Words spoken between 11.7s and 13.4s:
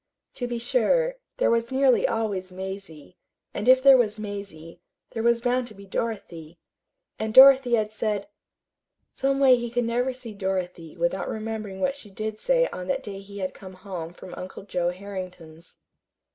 what she did say on that day he